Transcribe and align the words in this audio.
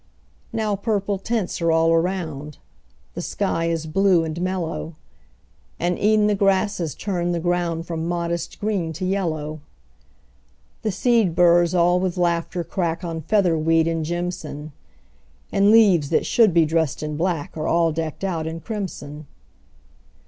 Now 0.51 0.75
purple 0.75 1.19
tints 1.19 1.61
are 1.61 1.71
all 1.71 1.91
around; 1.93 2.57
The 3.13 3.21
sky 3.21 3.65
is 3.65 3.85
blue 3.85 4.23
and 4.23 4.41
mellow; 4.41 4.95
And 5.79 5.99
e'en 5.99 6.25
the 6.25 6.33
grasses 6.33 6.95
turn 6.95 7.33
the 7.33 7.39
ground 7.39 7.85
From 7.85 8.07
modest 8.07 8.59
green 8.59 8.93
to 8.93 9.05
yellow. 9.05 9.59
The 10.81 10.91
seed 10.91 11.35
burrs 11.35 11.75
all 11.75 11.99
with 11.99 12.17
laughter 12.17 12.63
crack 12.63 13.03
On 13.03 13.21
featherweed 13.21 13.87
and 13.87 14.03
jimson; 14.03 14.71
And 15.51 15.69
leaves 15.69 16.09
that 16.09 16.25
should 16.25 16.51
be 16.51 16.65
dressed 16.65 17.03
in 17.03 17.15
black 17.15 17.55
Are 17.55 17.67
all 17.67 17.91
decked 17.91 18.23
out 18.23 18.47
in 18.47 18.59
crimson. 18.59 19.27